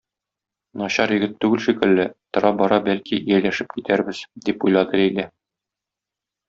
[0.81, 2.07] Начар егет түгел шикелле,
[2.37, 5.31] тора-бара, бәлки, ияләшеп китәрбез, дип уйлады Ләйлә.